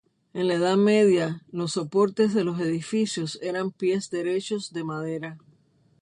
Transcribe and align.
En 0.33 0.47
la 0.47 0.55
Edad 0.55 0.77
Media 0.77 1.43
los 1.51 1.73
soportes 1.73 2.33
de 2.33 2.43
los 2.43 2.59
edificios 2.59 3.37
eran 3.43 3.69
pies 3.69 4.09
derechos 4.09 4.73
de 4.73 4.83
madera. 4.83 5.37